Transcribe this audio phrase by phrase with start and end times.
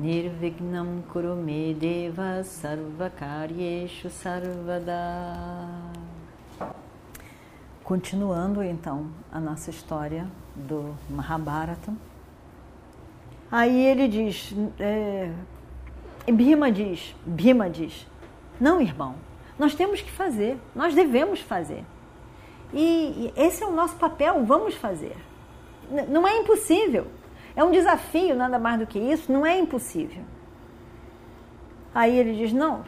[0.00, 4.96] Nirvignam Kurume Deva Sarvakaryeshu Sarvada
[7.84, 10.26] Continuando então a nossa história
[10.56, 11.92] do Mahabharata.
[13.52, 15.30] Aí ele diz, é,
[16.32, 18.06] Bhima diz, Bhima diz,
[18.58, 19.16] não irmão,
[19.58, 21.84] nós temos que fazer, nós devemos fazer.
[22.72, 25.16] E esse é o nosso papel, vamos fazer.
[26.08, 27.06] Não é impossível.
[27.60, 30.22] É um desafio, nada mais do que isso, não é impossível.
[31.94, 32.84] Aí ele diz: Não,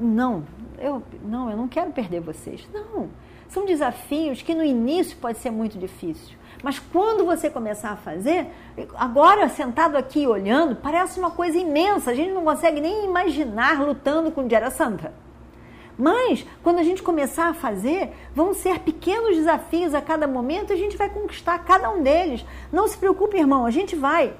[0.00, 0.42] não,
[0.80, 2.68] eu, não, eu não quero perder vocês.
[2.74, 3.08] Não,
[3.48, 6.36] são desafios que no início pode ser muito difícil.
[6.60, 8.48] Mas quando você começar a fazer,
[8.96, 12.10] agora sentado aqui olhando, parece uma coisa imensa.
[12.10, 15.12] A gente não consegue nem imaginar lutando com Jara Santa.
[15.98, 20.74] Mas, quando a gente começar a fazer, vão ser pequenos desafios a cada momento e
[20.74, 22.44] a gente vai conquistar cada um deles.
[22.72, 24.34] Não se preocupe, irmão, a gente vai.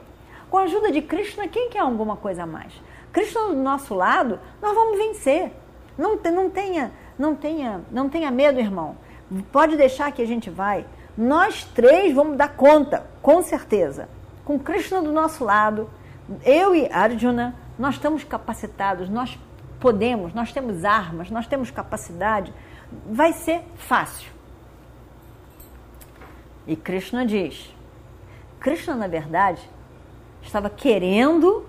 [0.51, 2.73] Com a ajuda de Krishna, quem quer alguma coisa a mais?
[3.13, 5.53] Krishna do nosso lado, nós vamos vencer.
[5.97, 8.97] Não, não, tenha, não, tenha, não tenha medo, irmão.
[9.51, 10.87] Pode deixar que a gente vai.
[11.17, 14.09] Nós três vamos dar conta, com certeza.
[14.45, 15.89] Com Krishna do nosso lado,
[16.45, 19.39] eu e Arjuna, nós estamos capacitados, nós
[19.83, 22.55] podemos, nós temos armas, nós temos capacidade,
[23.05, 24.31] vai ser fácil.
[26.65, 27.75] E Krishna diz:
[28.61, 29.69] Krishna, na verdade,
[30.41, 31.67] estava querendo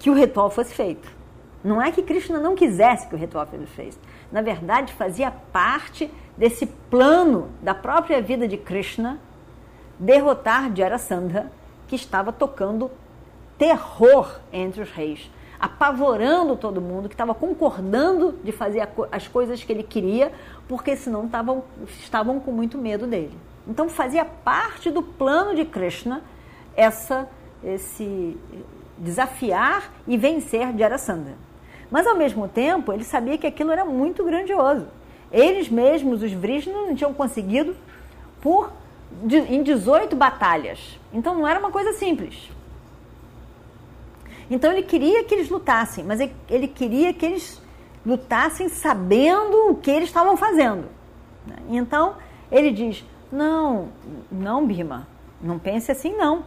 [0.00, 1.08] que o ritual fosse feito.
[1.62, 3.98] Não é que Krishna não quisesse que o ritual fosse feito.
[4.32, 9.20] Na verdade, fazia parte desse plano da própria vida de Krishna
[9.96, 11.52] derrotar Jarasandha,
[11.86, 12.90] que estava tocando
[13.56, 15.30] terror entre os reis
[15.62, 20.32] apavorando todo mundo, que estava concordando de fazer as coisas que ele queria,
[20.66, 21.62] porque senão tavam,
[22.00, 23.38] estavam com muito medo dele.
[23.68, 26.20] Então fazia parte do plano de Krishna
[26.76, 27.28] essa,
[27.62, 28.36] esse
[28.98, 31.34] desafiar e vencer Jarasandha.
[31.88, 34.88] Mas ao mesmo tempo ele sabia que aquilo era muito grandioso.
[35.30, 37.76] Eles mesmos, os Vrishna, não tinham conseguido
[38.40, 38.72] por
[39.48, 40.98] em 18 batalhas.
[41.12, 42.50] Então não era uma coisa simples.
[44.52, 47.62] Então ele queria que eles lutassem, mas ele queria que eles
[48.04, 50.88] lutassem sabendo o que eles estavam fazendo.
[51.70, 52.16] Então
[52.50, 53.02] ele diz:
[53.32, 53.88] Não,
[54.30, 55.08] não, Bima,
[55.40, 56.44] não pense assim, não.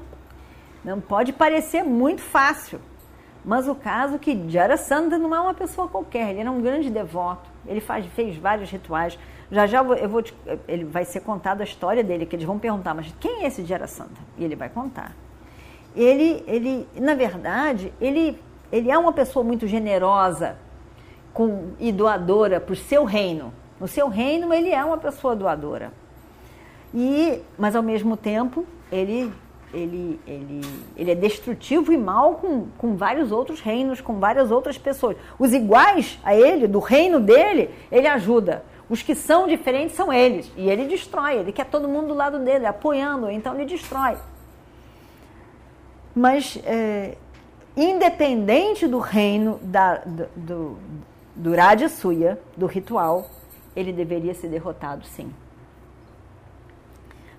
[0.84, 2.80] Não pode parecer muito fácil.
[3.44, 7.50] Mas o caso que Jarasandha não é uma pessoa qualquer, ele era um grande devoto,
[7.66, 9.18] ele faz, fez vários rituais.
[9.50, 10.24] Já já eu vou,
[10.68, 13.66] ele vai ser contado a história dele, que eles vão perguntar, mas quem é esse
[13.66, 14.22] Jarasandha?
[14.38, 15.12] E ele vai contar
[16.04, 18.40] ele, ele na verdade, ele,
[18.72, 20.58] ele é uma pessoa muito generosa
[21.34, 23.54] com, e doadora para o seu reino.
[23.80, 25.92] No seu reino, ele é uma pessoa doadora.
[26.94, 29.30] E, mas, ao mesmo tempo, ele,
[29.74, 30.62] ele, ele,
[30.96, 35.18] ele é destrutivo e mal com, com vários outros reinos, com várias outras pessoas.
[35.38, 38.64] Os iguais a ele, do reino dele, ele ajuda.
[38.90, 40.50] Os que são diferentes são eles.
[40.56, 41.36] E ele destrói.
[41.36, 44.16] Ele quer todo mundo do lado dele, apoiando, então ele destrói.
[46.16, 47.18] Mas, é,
[47.76, 50.78] independente do reino da, do, do,
[51.36, 53.30] do Rajasuya, do ritual,
[53.76, 55.34] ele deveria ser derrotado, sim.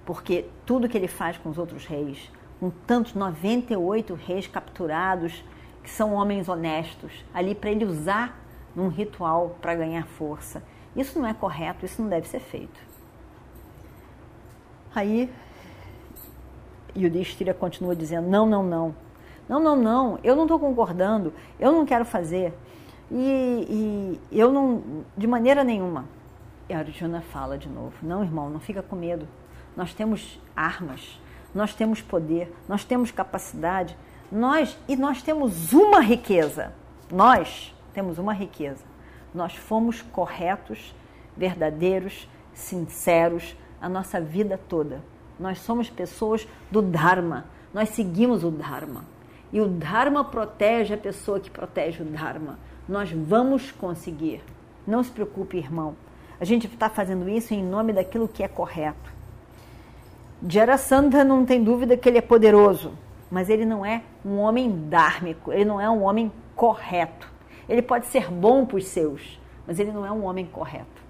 [0.04, 5.42] Porque tudo que ele faz com os outros reis, com tantos 98 reis capturados,
[5.82, 8.38] que são homens honestos, ali para ele usar
[8.74, 10.62] num ritual para ganhar força,
[10.94, 12.78] isso não é correto, isso não deve ser feito.
[14.94, 15.30] Aí
[16.96, 18.94] e o Distira continua dizendo: não, não, não.
[19.48, 22.52] Não, não, não, eu não estou concordando, eu não quero fazer.
[23.08, 24.82] E, e, eu não,
[25.16, 26.04] de maneira nenhuma.
[26.68, 29.28] E a Arjuna fala de novo: não, irmão, não fica com medo.
[29.76, 31.20] Nós temos armas,
[31.54, 33.96] nós temos poder, nós temos capacidade,
[34.32, 36.72] nós e nós temos uma riqueza.
[37.12, 38.84] Nós temos uma riqueza.
[39.32, 40.94] Nós fomos corretos,
[41.36, 45.00] verdadeiros, sinceros a nossa vida toda.
[45.38, 47.44] Nós somos pessoas do Dharma.
[47.72, 49.04] Nós seguimos o Dharma.
[49.52, 52.58] E o Dharma protege a pessoa que protege o Dharma.
[52.88, 54.42] Nós vamos conseguir.
[54.86, 55.96] Não se preocupe, irmão.
[56.40, 59.10] A gente está fazendo isso em nome daquilo que é correto.
[60.46, 62.92] Jarasandha não tem dúvida que ele é poderoso.
[63.30, 67.28] mas ele não é um homem dármico, ele não é um homem correto.
[67.68, 71.02] Ele pode ser bom para os seus, mas ele não é um homem correto.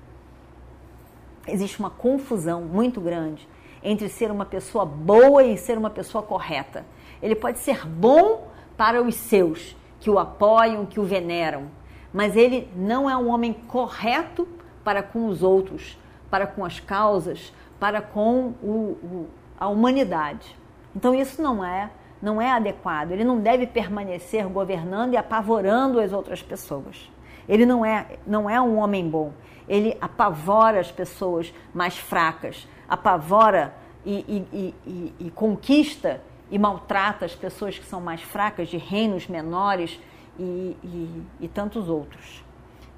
[1.47, 3.47] Existe uma confusão muito grande
[3.83, 6.85] entre ser uma pessoa boa e ser uma pessoa correta.
[7.23, 11.65] Ele pode ser bom para os seus, que o apoiam, que o veneram,
[12.13, 14.47] mas ele não é um homem correto
[14.85, 15.99] para com os outros,
[16.31, 19.27] para com as causas, para com o, o,
[19.59, 20.57] a humanidade.
[20.95, 21.91] Então isso não é
[22.21, 23.13] não é adequado.
[23.13, 27.11] Ele não deve permanecer governando e apavorando as outras pessoas.
[27.49, 29.33] Ele não é não é um homem bom.
[29.69, 33.75] Ele apavora as pessoas mais fracas, apavora
[34.05, 39.27] e, e, e, e conquista e maltrata as pessoas que são mais fracas, de reinos
[39.27, 40.01] menores
[40.39, 42.45] e, tantos outros.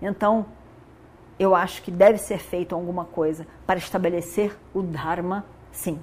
[0.03, 0.47] Então,
[1.39, 5.99] eu acho que deve ser feito alguma coisa para estabelecer o Dharma, sim.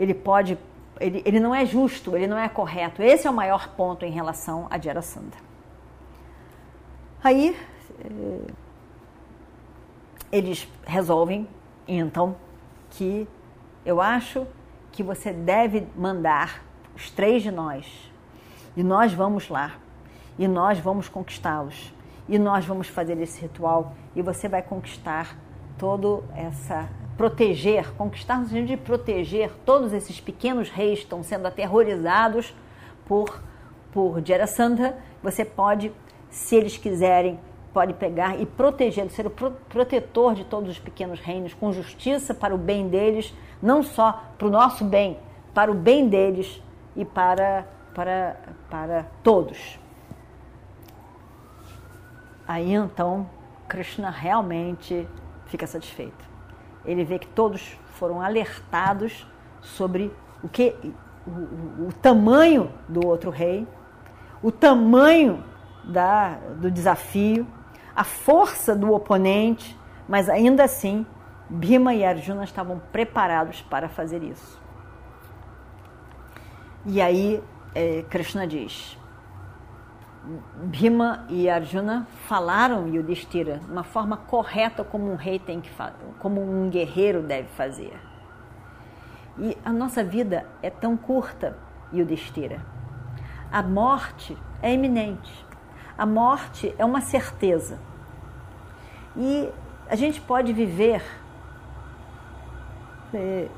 [0.00, 0.58] Ele pode,
[1.00, 3.02] ele, ele não é justo, ele não é correto.
[3.02, 5.36] Esse é o maior ponto em relação a Jarasandha.
[7.22, 7.56] Aí,
[8.00, 8.52] eh,
[10.30, 11.48] eles resolvem,
[11.86, 12.36] então,
[12.90, 13.26] que
[13.84, 14.46] eu acho
[14.92, 16.62] que você deve mandar
[16.94, 17.86] os três de nós.
[18.76, 19.76] E nós vamos lá.
[20.38, 21.92] E nós vamos conquistá-los.
[22.28, 23.94] E nós vamos fazer esse ritual.
[24.14, 25.36] E você vai conquistar
[25.78, 31.46] todo essa proteger, conquistar no sentido de proteger todos esses pequenos reis que estão sendo
[31.46, 32.54] aterrorizados
[33.06, 33.42] por
[33.92, 35.92] por Jarasandha, você pode,
[36.30, 37.38] se eles quiserem,
[37.72, 42.54] pode pegar e protegê-los, ser o protetor de todos os pequenos reinos, com justiça para
[42.54, 45.18] o bem deles, não só para o nosso bem,
[45.54, 46.62] para o bem deles
[46.96, 48.36] e para, para,
[48.70, 49.78] para todos.
[52.46, 53.28] Aí então
[53.68, 55.06] Krishna realmente
[55.46, 56.26] fica satisfeito.
[56.84, 59.26] Ele vê que todos foram alertados
[59.60, 60.10] sobre
[60.42, 60.74] o que
[61.26, 63.66] o, o, o tamanho do outro rei,
[64.42, 65.44] o tamanho
[65.84, 67.46] da, do desafio,
[67.98, 69.76] a força do oponente,
[70.08, 71.04] mas ainda assim
[71.50, 74.62] Bhima e Arjuna estavam preparados para fazer isso.
[76.86, 77.42] E aí
[77.74, 78.96] é, Krishna diz:
[80.62, 85.70] Bhima e Arjuna falaram Yudhishthira de uma forma correta como um rei tem que
[86.20, 87.98] como um guerreiro deve fazer.
[89.36, 91.58] E a nossa vida é tão curta,
[91.92, 92.64] Yudhishthira.
[93.50, 95.47] A morte é iminente.
[95.98, 97.78] A morte é uma certeza.
[99.16, 99.50] E
[99.90, 101.02] a gente pode viver.
[103.12, 103.48] É,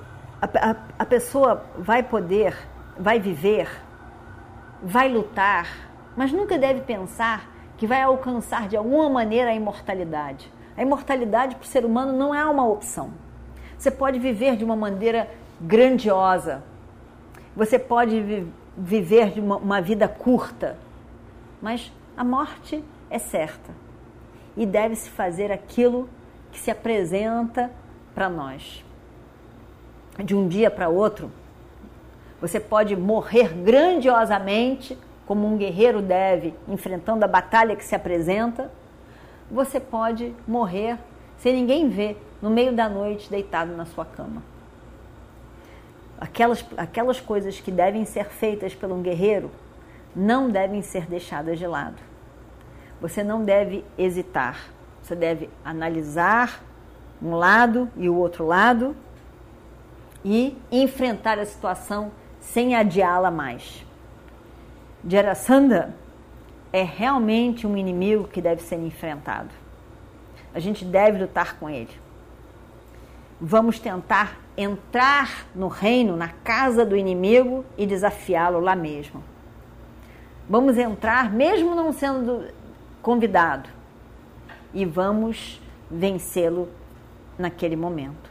[0.40, 2.56] a, a, a pessoa vai poder,
[2.98, 3.68] vai viver,
[4.82, 10.52] vai lutar mas nunca deve pensar que vai alcançar de alguma maneira a imortalidade.
[10.76, 13.10] A imortalidade para o ser humano não é uma opção.
[13.78, 15.28] Você pode viver de uma maneira
[15.60, 16.62] grandiosa,
[17.56, 20.78] você pode vi viver de uma, uma vida curta,
[21.60, 23.72] mas a morte é certa
[24.56, 26.08] e deve-se fazer aquilo
[26.52, 27.70] que se apresenta
[28.14, 28.84] para nós.
[30.22, 31.30] De um dia para outro,
[32.40, 38.70] você pode morrer grandiosamente como um guerreiro deve, enfrentando a batalha que se apresenta,
[39.48, 40.98] você pode morrer
[41.38, 44.42] sem ninguém ver, no meio da noite, deitado na sua cama.
[46.20, 49.50] Aquelas, aquelas coisas que devem ser feitas por um guerreiro
[50.14, 52.02] não devem ser deixadas de lado.
[53.00, 54.58] Você não deve hesitar,
[55.02, 56.62] você deve analisar
[57.22, 58.96] um lado e o outro lado
[60.24, 63.84] e enfrentar a situação sem adiá-la mais.
[65.06, 65.94] Jarasandha
[66.72, 69.48] é realmente um inimigo que deve ser enfrentado.
[70.54, 71.90] A gente deve lutar com ele.
[73.40, 79.22] Vamos tentar entrar no reino, na casa do inimigo e desafiá-lo lá mesmo.
[80.50, 82.48] Vamos entrar, mesmo não sendo
[83.00, 83.68] convidado,
[84.74, 86.68] e vamos vencê-lo
[87.38, 88.28] naquele momento.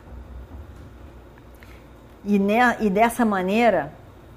[2.25, 3.93] E, ne, e dessa maneira,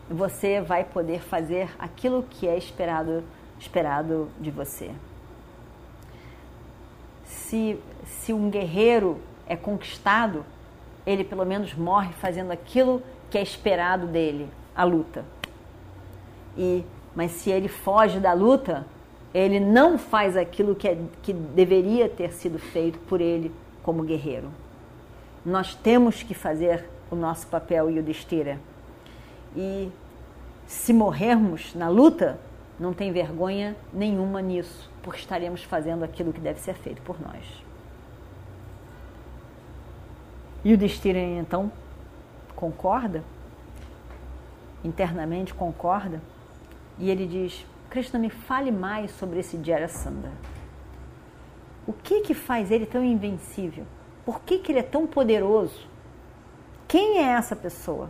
[0.08, 3.24] você vai poder fazer aquilo que é esperado,
[3.58, 4.92] esperado de você.
[7.24, 10.46] Se, se um guerreiro é conquistado,
[11.04, 15.24] ele pelo menos morre fazendo aquilo que é esperado dele, a luta.
[16.56, 18.86] E, mas se ele foge da luta,
[19.34, 23.52] ele não faz aquilo que, é, que deveria ter sido feito por ele
[23.82, 24.48] como guerreiro.
[25.44, 28.58] Nós temos que fazer o nosso papel, Yudhishthira.
[29.56, 29.90] E
[30.66, 32.38] se morrermos na luta,
[32.78, 37.62] não tem vergonha nenhuma nisso, porque estaremos fazendo aquilo que deve ser feito por nós.
[40.64, 41.72] E o Destira então
[42.54, 43.24] concorda
[44.84, 46.20] internamente concorda
[47.02, 50.30] e ele diz: Krishna, me fale mais sobre esse Jarasandha.
[51.84, 53.84] O que que faz ele tão invencível?
[54.24, 55.84] Por que, que ele é tão poderoso?
[56.86, 58.08] Quem é essa pessoa?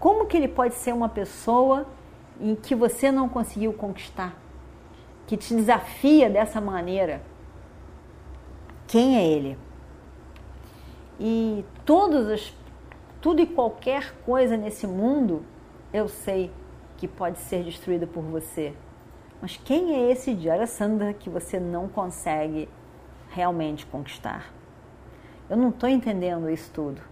[0.00, 1.86] Como que ele pode ser uma pessoa
[2.40, 4.36] em que você não conseguiu conquistar?
[5.28, 7.22] Que te desafia dessa maneira?
[8.88, 9.56] Quem é ele?
[11.20, 12.52] E todos os,
[13.20, 15.44] tudo e qualquer coisa nesse mundo,
[15.92, 16.50] eu sei
[17.04, 18.74] que pode ser destruída por você.
[19.42, 22.66] Mas quem é esse Jarasandha que você não consegue
[23.28, 24.50] realmente conquistar?
[25.50, 27.02] Eu não estou entendendo isso tudo.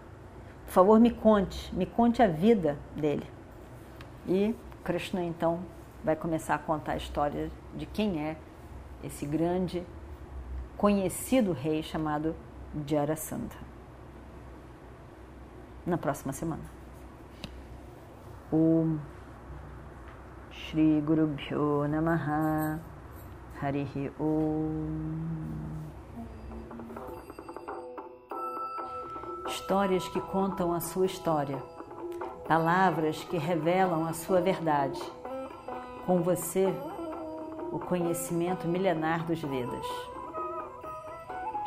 [0.64, 3.26] Por favor, me conte, me conte a vida dele.
[4.26, 5.61] E Krishna então
[6.02, 8.38] vai começar a contar a história de quem é
[9.04, 9.87] esse grande,
[10.78, 12.34] conhecido rei chamado
[12.87, 13.58] Jarasandha.
[15.84, 16.62] Na próxima semana.
[18.50, 19.12] Om
[20.69, 22.81] Shri Guru Bhyo Namaha
[23.61, 25.23] Harihi Om
[29.47, 31.57] histórias que contam a sua história,
[32.49, 35.00] palavras que revelam a sua verdade.
[36.04, 36.75] Com você,
[37.71, 39.87] o conhecimento milenar dos Vedas.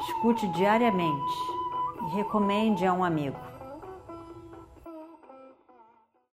[0.01, 1.37] Escute diariamente
[2.01, 3.54] e recomende a um amigo.